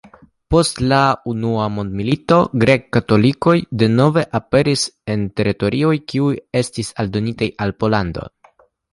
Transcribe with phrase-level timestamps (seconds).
[0.53, 0.99] Post la
[1.31, 4.85] unua mondmilito grek-katolikoj denove aperis
[5.15, 6.31] en teritorioj kiuj
[6.63, 8.25] estis aldonitaj al Pollando.